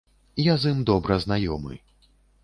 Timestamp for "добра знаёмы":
0.91-1.77